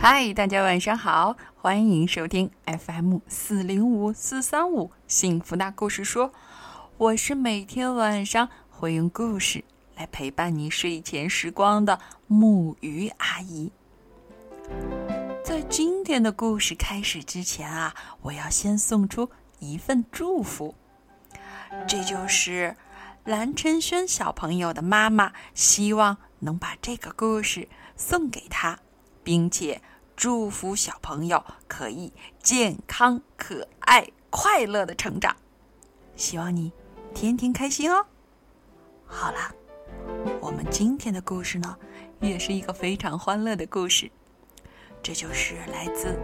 [0.00, 6.32] 嗨，大家晚上好，欢迎收听 FM 四零五四三五幸福大故事说，
[6.96, 9.64] 我是每天晚上会用故事
[9.96, 11.98] 来陪伴你睡前时光的
[12.28, 13.72] 木鱼阿姨。
[15.42, 17.92] 在今天的故事开始之前啊，
[18.22, 19.28] 我要先送出
[19.58, 20.76] 一份祝福，
[21.88, 22.76] 这就是
[23.24, 28.78] 蓝晨轩小朋友的妈妈希望能把这个故事送给他。
[29.24, 29.82] 并且
[30.18, 35.36] 祝福小朋友可以健康、可爱、快乐的成长。
[36.16, 36.72] 希望你
[37.14, 38.04] 天天开心哦。
[39.06, 39.38] 好了，
[40.40, 41.76] 我们今天的故事呢，
[42.18, 44.10] 也是一个非常欢乐的故事。
[45.00, 46.18] 这就是来自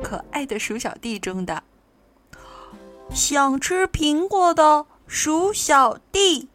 [0.02, 1.62] 《可爱的鼠小弟》中的
[3.14, 6.48] “想吃苹果的鼠小弟”。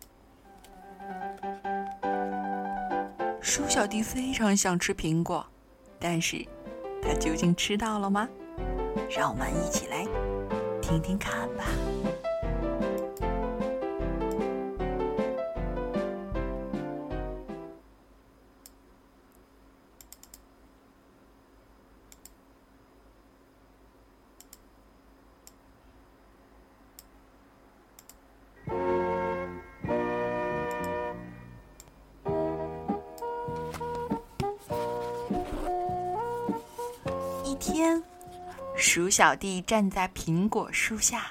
[3.39, 5.47] 鼠小弟非常想吃苹果，
[6.03, 6.45] 但是
[7.01, 8.27] 他究竟吃到了吗？
[9.09, 10.05] 让我们一起来
[10.81, 11.63] 听听看吧。
[37.65, 38.03] 天，
[38.75, 41.27] 鼠小弟站在苹果树下，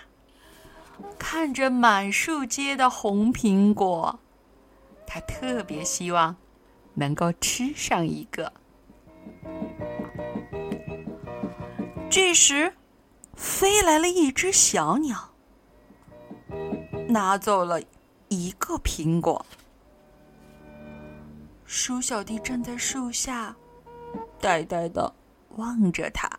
[1.18, 4.18] 看着满树结的红苹果，
[5.06, 6.34] 他特别希望
[6.94, 8.50] 能够吃上一个。
[12.08, 12.72] 这时，
[13.34, 15.34] 飞来了一只小鸟，
[17.08, 17.78] 拿走了
[18.28, 19.44] 一个苹果。
[21.66, 23.54] 鼠小弟站在树下，
[24.40, 25.12] 呆呆的。
[25.56, 26.30] 望着它，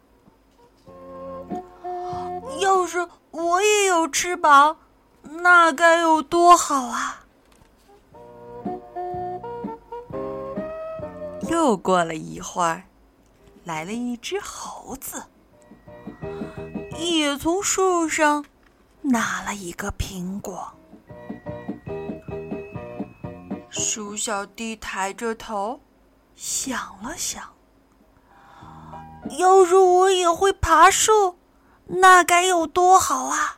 [2.60, 4.78] 要是我也有翅膀，
[5.22, 7.26] 那该有多好啊！
[11.50, 12.84] 又过了一会儿，
[13.64, 15.24] 来了一只猴子，
[16.98, 18.44] 也从树上
[19.02, 20.74] 拿了一个苹果。
[23.70, 25.80] 鼠小弟抬着头，
[26.36, 27.44] 想了想。
[29.32, 31.38] 要是我也会爬树，
[31.86, 33.58] 那该有多好啊！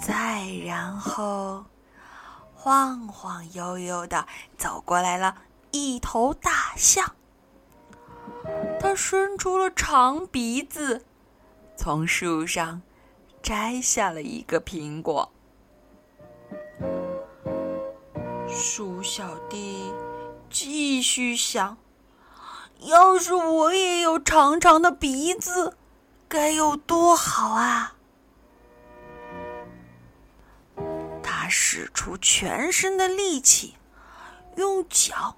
[0.00, 1.64] 再然后，
[2.54, 5.34] 晃晃悠悠的走过来了
[5.70, 7.14] 一头大象，
[8.80, 11.04] 它伸出了长鼻子，
[11.76, 12.80] 从树上
[13.42, 15.30] 摘下了一个苹果。
[18.48, 19.92] 鼠小弟。
[20.50, 21.76] 继续想，
[22.80, 25.76] 要是我也有长长的鼻子，
[26.26, 27.94] 该有多好啊！
[31.22, 33.76] 他使出全身的力气，
[34.56, 35.36] 用脚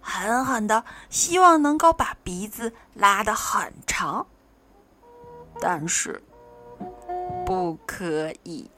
[0.00, 4.26] 狠狠的，希望能够把鼻子拉得很长，
[5.60, 6.22] 但是
[7.44, 8.70] 不可以。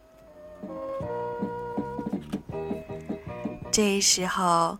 [3.72, 4.78] 这时候。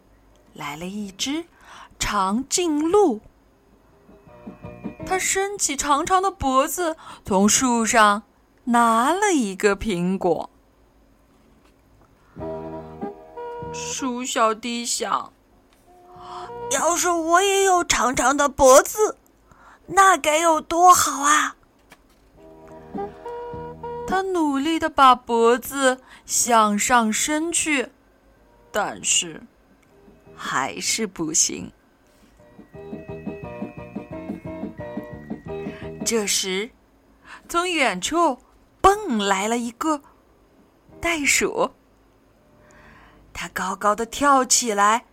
[0.59, 1.45] 来了一只
[2.01, 3.21] 长颈鹿，
[5.07, 8.25] 它伸起长长的脖子，从树上
[8.65, 10.51] 拿了一个苹果。
[13.73, 15.33] 鼠小弟想：
[16.73, 19.17] 要是我也有长长的脖子，
[19.87, 21.55] 那该有多好啊！
[24.09, 27.93] 他努力的把脖子向上伸去，
[28.73, 29.41] 但是。
[30.39, 31.71] 还是不行。
[36.07, 36.71] 这时，
[37.49, 38.39] 从远处
[38.81, 40.01] 蹦来了一个
[41.01, 41.73] 袋鼠。
[43.35, 45.05] 它高高的跳起来，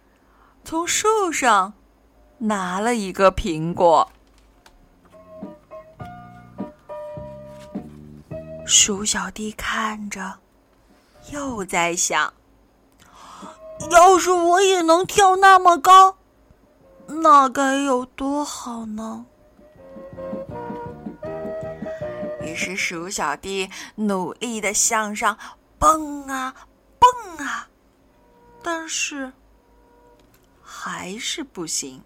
[0.63, 1.73] 从树上
[2.37, 4.09] 拿了一个苹果。
[8.65, 10.39] 鼠小弟看着，
[11.31, 12.33] 又在想。
[13.91, 16.17] 要是我也能跳那么高，
[17.07, 19.25] 那该有多好呢？
[22.41, 25.37] 于是鼠小弟努力的向上
[25.77, 26.53] 蹦啊
[26.99, 27.67] 蹦啊，
[28.61, 29.33] 但是
[30.61, 32.01] 还是不行。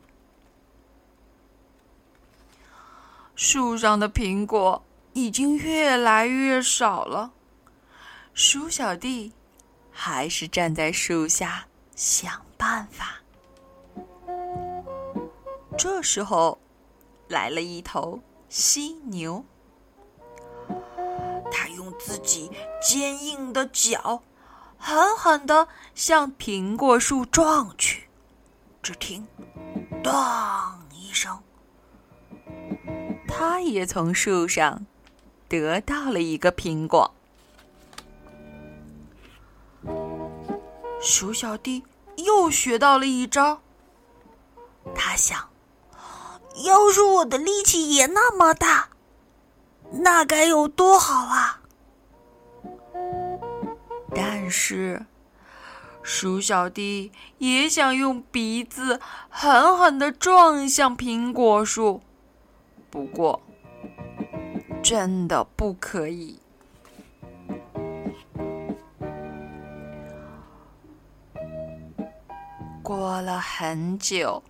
[3.35, 4.83] 树上的苹果
[5.13, 7.31] 已经越来越少了，
[8.33, 9.31] 鼠小弟。
[10.01, 13.17] 还是站在树下想办法。
[15.77, 16.57] 这时候，
[17.27, 18.17] 来了一头
[18.47, 19.43] 犀牛，
[21.51, 22.49] 它用自己
[22.81, 24.23] 坚硬的脚，
[24.77, 28.07] 狠狠地向苹果树撞去。
[28.81, 29.27] 只听
[30.01, 31.37] “当”一声，
[33.27, 34.85] 它也从树上
[35.49, 37.13] 得到了一个苹果。
[41.01, 41.83] 鼠小弟
[42.17, 43.61] 又学到了一招。
[44.93, 45.49] 他想，
[46.65, 48.89] 要是我的力气也那么大，
[49.91, 51.61] 那该有多好啊！
[54.13, 55.05] 但是，
[56.01, 58.99] 鼠小弟也想用鼻子
[59.29, 62.01] 狠狠的撞向苹果树，
[62.89, 63.41] 不过，
[64.81, 66.39] 真的不可以。
[72.89, 74.41] 过了很久，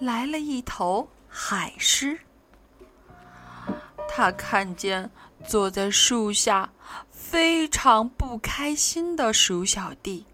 [0.00, 2.18] 来了一头海狮。
[4.08, 5.08] 他看见
[5.46, 6.68] 坐在树下
[7.12, 10.26] 非常不开心的鼠小弟。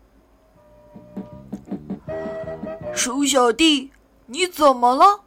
[2.97, 3.93] 鼠小弟，
[4.25, 5.21] 你怎么了？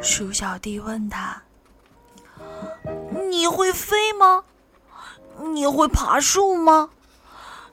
[0.00, 1.42] 鼠小弟问他
[3.28, 4.42] ：“你会飞吗？
[5.52, 6.88] 你会爬树吗？”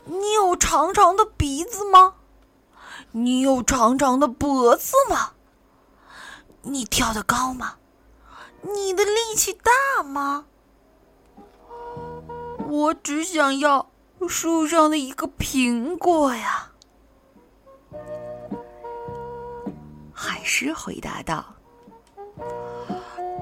[0.05, 2.15] 你有长长的鼻子吗？
[3.11, 5.31] 你有长长的脖子吗？
[6.63, 7.75] 你跳得高吗？
[8.61, 10.45] 你的力气大吗？
[12.67, 13.89] 我只想要
[14.27, 16.71] 树上的一个苹果呀！
[20.11, 21.55] 海狮回答道：“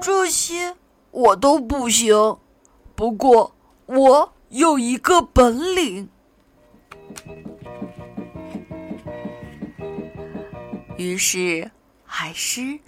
[0.00, 0.76] 这些
[1.10, 2.38] 我都不行，
[2.94, 3.54] 不过
[3.86, 6.08] 我有一个本领。”
[10.98, 11.70] 于是，
[12.04, 12.78] 海狮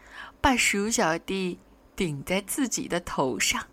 [0.40, 1.58] 把鼠小弟
[1.96, 3.66] 顶在自己的头上，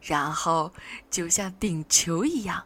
[0.00, 0.72] 然后
[1.10, 2.64] 就像顶球一样，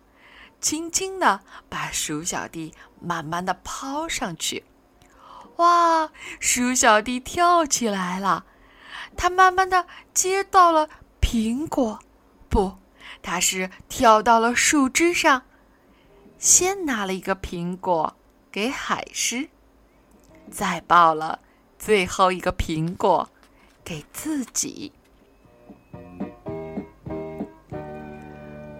[0.61, 4.65] 轻轻的把鼠小弟慢慢的抛上去。
[5.56, 6.11] 哇！
[6.39, 8.45] 鼠小弟跳起来了，
[9.17, 10.89] 他慢慢的接到了
[11.21, 11.99] 苹果，
[12.49, 12.79] 不，
[13.23, 15.43] 他是跳到了树枝上，
[16.39, 18.15] 先拿了一个苹果
[18.51, 19.49] 给海狮。
[20.51, 21.41] 再抱了
[21.79, 23.31] 最后一个苹果
[23.83, 24.93] 给自己。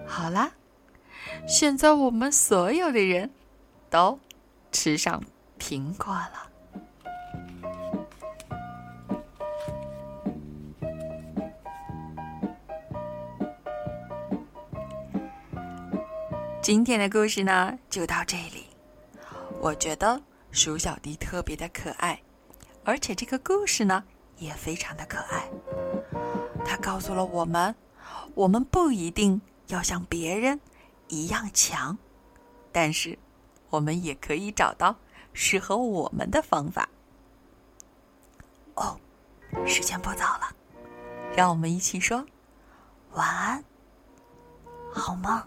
[0.07, 0.53] 好啦，
[1.49, 3.31] 现在我们所有的人
[3.89, 4.21] 都
[4.71, 5.23] 吃上
[5.59, 6.51] 苹果了。
[16.65, 18.67] 今天的故事呢，就到这里。
[19.61, 20.19] 我觉得。
[20.51, 22.23] 鼠小弟特别的可爱，
[22.85, 24.05] 而且这个故事呢
[24.39, 25.51] 也非常的可爱。
[26.65, 27.75] 它告诉了我们，
[28.35, 30.59] 我们不一定要像别人
[31.09, 31.99] 一样强，
[32.73, 33.19] 但是
[33.69, 34.97] 我们也可以找到
[35.33, 36.89] 适合我们的方法。
[38.77, 38.97] 哦，
[39.67, 40.55] 时间不早了，
[41.37, 42.25] 让我们一起说
[43.13, 43.65] 晚安，
[44.93, 45.43] 好梦。